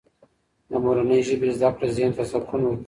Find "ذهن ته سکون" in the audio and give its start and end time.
1.95-2.61